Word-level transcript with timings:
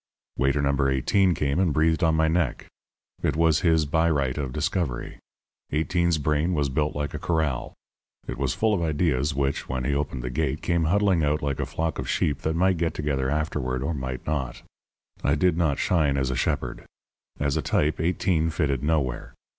Waiter 0.35 0.63
No. 0.63 0.87
18 0.87 1.35
came 1.35 1.59
and 1.59 1.71
breathed 1.71 2.03
on 2.03 2.15
my 2.15 2.27
neck. 2.27 2.65
I 3.23 3.29
was 3.37 3.59
his 3.59 3.85
by 3.85 4.09
right 4.09 4.35
of 4.35 4.51
discovery. 4.51 5.19
Eighteen's 5.71 6.17
brain 6.17 6.55
was 6.55 6.69
built 6.69 6.95
like 6.95 7.13
a 7.13 7.19
corral. 7.19 7.75
It 8.27 8.39
was 8.39 8.55
full 8.55 8.73
of 8.73 8.81
ideas 8.81 9.35
which, 9.35 9.69
when 9.69 9.83
he 9.83 9.93
opened 9.93 10.23
the 10.23 10.31
gate, 10.31 10.63
came 10.63 10.85
huddling 10.85 11.23
out 11.23 11.43
like 11.43 11.59
a 11.59 11.67
flock 11.67 11.99
of 11.99 12.09
sheep 12.09 12.39
that 12.41 12.55
might 12.55 12.77
get 12.79 12.95
together 12.95 13.29
afterward 13.29 13.83
or 13.83 13.93
might 13.93 14.25
not. 14.25 14.63
I 15.23 15.35
did 15.35 15.55
not 15.55 15.77
shine 15.77 16.17
as 16.17 16.31
a 16.31 16.35
shepherd. 16.35 16.83
As 17.39 17.55
a 17.55 17.61
type 17.61 17.99
Eighteen 17.99 18.49
fitted 18.49 18.81
nowhere. 18.81 19.35